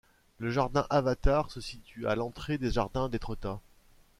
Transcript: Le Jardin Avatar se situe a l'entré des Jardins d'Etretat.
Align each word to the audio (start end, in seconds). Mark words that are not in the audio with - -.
Le 0.39 0.49
Jardin 0.49 0.87
Avatar 0.89 1.51
se 1.51 1.61
situe 1.61 2.07
a 2.07 2.15
l'entré 2.15 2.57
des 2.57 2.71
Jardins 2.71 3.07
d'Etretat. 3.07 3.59